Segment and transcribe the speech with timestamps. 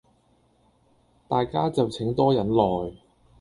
[1.27, 2.91] 大家就請多忍耐